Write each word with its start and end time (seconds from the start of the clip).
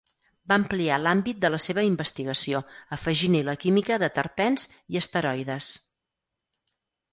Va 0.51 0.55
ampliar 0.59 0.95
l'àmbit 1.01 1.43
de 1.43 1.51
la 1.55 1.59
seva 1.65 1.83
investigació, 1.89 2.63
afegint-hi 2.97 3.43
la 3.51 3.55
química 3.67 4.01
de 4.07 4.11
terpens 4.17 4.67
i 4.97 5.01
esteroides. 5.05 5.71